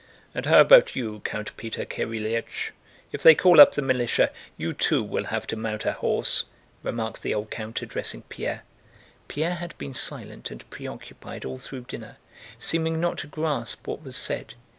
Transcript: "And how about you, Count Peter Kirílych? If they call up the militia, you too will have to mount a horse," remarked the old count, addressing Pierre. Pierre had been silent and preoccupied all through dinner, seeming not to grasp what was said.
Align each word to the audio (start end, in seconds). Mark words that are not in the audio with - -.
"And 0.33 0.47
how 0.47 0.59
about 0.61 0.95
you, 0.95 1.19
Count 1.19 1.55
Peter 1.57 1.85
Kirílych? 1.85 2.71
If 3.11 3.21
they 3.21 3.35
call 3.35 3.61
up 3.61 3.75
the 3.75 3.83
militia, 3.83 4.31
you 4.57 4.73
too 4.73 5.03
will 5.03 5.25
have 5.25 5.45
to 5.45 5.55
mount 5.55 5.85
a 5.85 5.91
horse," 5.91 6.45
remarked 6.81 7.21
the 7.21 7.35
old 7.35 7.51
count, 7.51 7.83
addressing 7.83 8.23
Pierre. 8.23 8.63
Pierre 9.27 9.57
had 9.57 9.77
been 9.77 9.93
silent 9.93 10.49
and 10.49 10.67
preoccupied 10.71 11.45
all 11.45 11.59
through 11.59 11.81
dinner, 11.81 12.17
seeming 12.57 12.99
not 12.99 13.19
to 13.19 13.27
grasp 13.27 13.85
what 13.85 14.01
was 14.01 14.15
said. 14.17 14.55